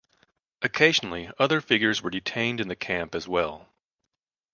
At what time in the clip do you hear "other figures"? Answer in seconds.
1.37-2.01